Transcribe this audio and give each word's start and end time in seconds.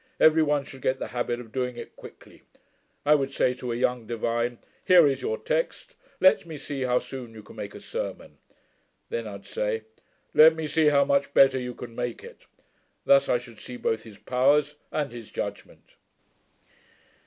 Every 0.19 0.41
one 0.41 0.63
should 0.63 0.81
get 0.81 0.97
the 0.97 1.09
habit 1.13 1.39
of 1.39 1.51
doing 1.51 1.77
it 1.77 1.95
quickly. 1.95 2.41
I 3.05 3.13
would 3.13 3.31
say 3.31 3.53
to 3.53 3.71
a 3.71 3.75
young 3.75 4.07
divine, 4.07 4.57
"Here 4.83 5.05
is 5.05 5.21
your 5.21 5.37
text; 5.37 5.93
let 6.19 6.43
me 6.43 6.57
see 6.57 6.81
how 6.81 6.97
soon 6.97 7.35
you 7.35 7.43
can 7.43 7.55
make 7.55 7.75
a 7.75 7.79
sermon." 7.79 8.39
Then 9.09 9.27
I'd 9.27 9.45
say, 9.45 9.83
"Let 10.33 10.55
me 10.55 10.65
see 10.65 10.87
how 10.87 11.05
much 11.05 11.35
better 11.35 11.59
you 11.59 11.75
can 11.75 11.93
make 11.93 12.23
it." 12.23 12.47
Thus 13.05 13.29
I 13.29 13.37
should 13.37 13.59
see 13.59 13.77
both 13.77 14.01
his 14.01 14.17
powers 14.17 14.75
and 14.91 15.11
his 15.11 15.29
judgement.' 15.29 15.93